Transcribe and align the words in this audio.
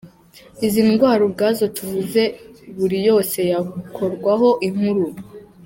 Izi 0.65 0.81
ndwara 0.89 1.21
ubwazo 1.27 1.63
tuvuze 1.75 2.21
buri 2.77 2.99
yose 3.07 3.39
yakorwaho 3.51 4.49
inkuru. 4.67 5.05